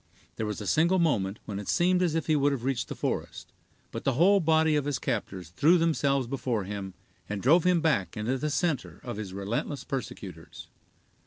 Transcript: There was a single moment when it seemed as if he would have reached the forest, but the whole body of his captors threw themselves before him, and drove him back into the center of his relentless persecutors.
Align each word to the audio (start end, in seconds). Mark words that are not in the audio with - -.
There 0.35 0.47
was 0.47 0.59
a 0.59 0.65
single 0.65 0.97
moment 0.97 1.37
when 1.45 1.59
it 1.59 1.67
seemed 1.67 2.01
as 2.01 2.15
if 2.15 2.25
he 2.25 2.35
would 2.35 2.51
have 2.51 2.63
reached 2.63 2.87
the 2.87 2.95
forest, 2.95 3.53
but 3.91 4.03
the 4.03 4.13
whole 4.13 4.39
body 4.39 4.75
of 4.75 4.85
his 4.85 4.97
captors 4.97 5.49
threw 5.49 5.77
themselves 5.77 6.25
before 6.25 6.63
him, 6.63 6.95
and 7.29 7.39
drove 7.39 7.65
him 7.65 7.81
back 7.81 8.17
into 8.17 8.39
the 8.39 8.49
center 8.49 8.99
of 9.03 9.17
his 9.17 9.31
relentless 9.31 9.83
persecutors. 9.83 10.65